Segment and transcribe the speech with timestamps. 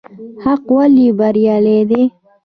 [0.43, 2.03] حق ولې بريالی دی؟